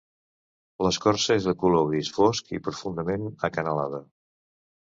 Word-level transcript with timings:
L'escorça 0.85 1.37
és 1.41 1.45
de 1.49 1.53
color 1.65 1.85
gris 1.91 2.11
fosc 2.17 2.51
i 2.59 2.63
profundament 2.69 3.29
acanalada. 3.51 4.05